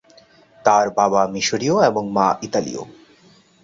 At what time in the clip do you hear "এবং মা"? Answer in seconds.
1.89-2.27